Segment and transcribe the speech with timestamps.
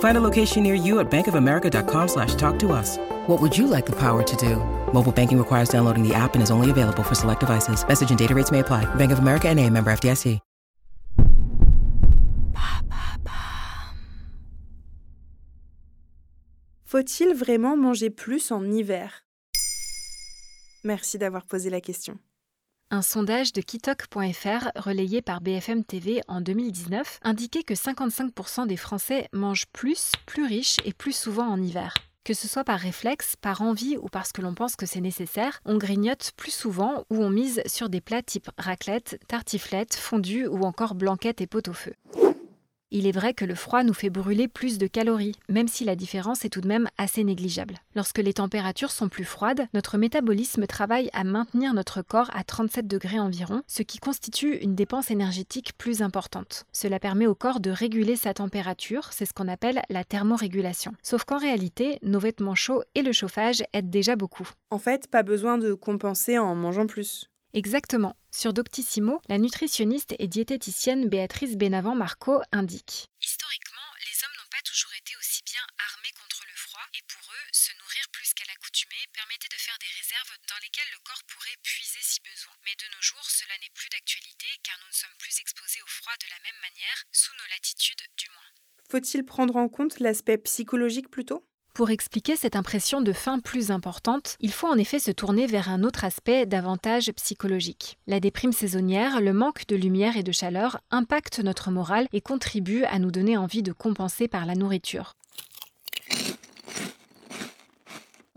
[0.00, 2.98] Find a location near you at bankofamerica.com slash talk to us.
[3.28, 4.56] What would you like the power to do?
[4.92, 7.86] Mobile banking requires downloading the app and is only available for select devices.
[7.86, 8.92] Message and data rates may apply.
[8.96, 10.40] Bank of America and a member FDIC.
[16.90, 19.22] Faut-il vraiment manger plus en hiver
[20.84, 22.18] Merci d'avoir posé la question.
[22.90, 29.28] Un sondage de kitok.fr relayé par BFM TV en 2019 indiquait que 55% des Français
[29.34, 31.92] mangent plus, plus riche et plus souvent en hiver.
[32.24, 35.60] Que ce soit par réflexe, par envie ou parce que l'on pense que c'est nécessaire,
[35.66, 40.62] on grignote plus souvent ou on mise sur des plats type raclette, tartiflette, fondue ou
[40.62, 41.92] encore blanquette et pot-au-feu.
[42.90, 45.94] Il est vrai que le froid nous fait brûler plus de calories, même si la
[45.94, 47.74] différence est tout de même assez négligeable.
[47.94, 52.86] Lorsque les températures sont plus froides, notre métabolisme travaille à maintenir notre corps à 37
[52.86, 56.64] degrés environ, ce qui constitue une dépense énergétique plus importante.
[56.72, 60.92] Cela permet au corps de réguler sa température, c'est ce qu'on appelle la thermorégulation.
[61.02, 64.48] Sauf qu'en réalité, nos vêtements chauds et le chauffage aident déjà beaucoup.
[64.70, 67.28] En fait, pas besoin de compenser en mangeant plus.
[67.54, 68.14] Exactement.
[68.30, 74.92] Sur Doctissimo, la nutritionniste et diététicienne Béatrice Benavent-Marco indique Historiquement, les hommes n'ont pas toujours
[75.00, 79.00] été aussi bien armés contre le froid, et pour eux, se nourrir plus qu'à l'accoutumée
[79.16, 82.52] permettait de faire des réserves dans lesquelles le corps pourrait puiser si besoin.
[82.68, 85.88] Mais de nos jours, cela n'est plus d'actualité car nous ne sommes plus exposés au
[85.88, 88.50] froid de la même manière, sous nos latitudes du moins.
[88.92, 91.48] Faut-il prendre en compte l'aspect psychologique plutôt?
[91.78, 95.68] Pour expliquer cette impression de faim plus importante, il faut en effet se tourner vers
[95.68, 97.98] un autre aspect davantage psychologique.
[98.08, 102.82] La déprime saisonnière, le manque de lumière et de chaleur impactent notre morale et contribuent
[102.82, 105.14] à nous donner envie de compenser par la nourriture.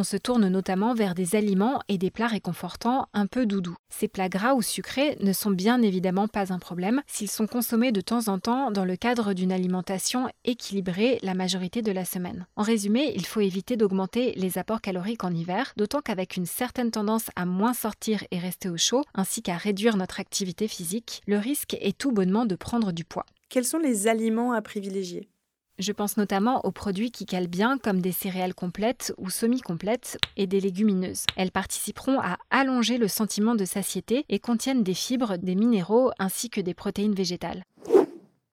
[0.00, 3.74] On se tourne notamment vers des aliments et des plats réconfortants un peu doudous.
[3.88, 7.90] Ces plats gras ou sucrés ne sont bien évidemment pas un problème s'ils sont consommés
[7.90, 12.46] de temps en temps dans le cadre d'une alimentation équilibrée la majorité de la semaine.
[12.54, 16.92] En résumé, il faut éviter d'augmenter les apports caloriques en hiver, d'autant qu'avec une certaine
[16.92, 21.38] tendance à moins sortir et rester au chaud, ainsi qu'à réduire notre activité physique, le
[21.38, 23.26] risque est tout bonnement de prendre du poids.
[23.48, 25.28] Quels sont les aliments à privilégier?
[25.78, 30.46] Je pense notamment aux produits qui calent bien comme des céréales complètes ou semi-complètes et
[30.46, 31.24] des légumineuses.
[31.36, 36.50] Elles participeront à allonger le sentiment de satiété et contiennent des fibres, des minéraux ainsi
[36.50, 37.64] que des protéines végétales.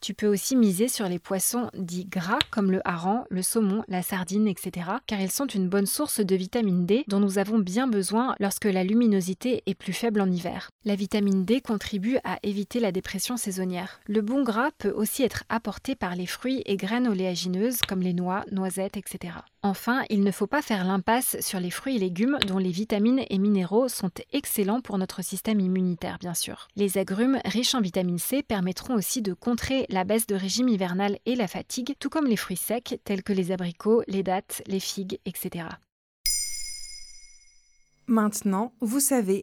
[0.00, 4.02] Tu peux aussi miser sur les poissons dits gras comme le hareng, le saumon, la
[4.02, 4.86] sardine, etc.
[5.06, 8.64] car ils sont une bonne source de vitamine D dont nous avons bien besoin lorsque
[8.64, 10.70] la luminosité est plus faible en hiver.
[10.86, 14.00] La vitamine D contribue à éviter la dépression saisonnière.
[14.06, 18.14] Le bon gras peut aussi être apporté par les fruits et graines oléagineuses comme les
[18.14, 19.34] noix, noisettes, etc.
[19.62, 23.22] Enfin, il ne faut pas faire l'impasse sur les fruits et légumes dont les vitamines
[23.28, 26.68] et minéraux sont excellents pour notre système immunitaire, bien sûr.
[26.76, 31.18] Les agrumes riches en vitamine C permettront aussi de contrer la baisse de régime hivernal
[31.26, 34.80] et la fatigue, tout comme les fruits secs tels que les abricots, les dattes, les
[34.80, 35.66] figues, etc.
[38.06, 39.42] Maintenant, vous savez,